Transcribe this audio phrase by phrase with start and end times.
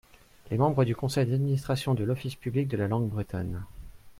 [0.49, 3.63] Les membres du conseil d’administration de l’office public de la langue bretonne.